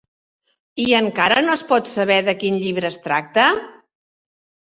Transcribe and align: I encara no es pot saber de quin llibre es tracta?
I 0.83 0.85
encara 0.99 1.35
no 1.47 1.51
es 1.57 1.63
pot 1.73 1.91
saber 1.91 2.17
de 2.29 2.35
quin 2.45 2.57
llibre 2.63 2.91
es 2.93 2.99
tracta? 3.05 3.47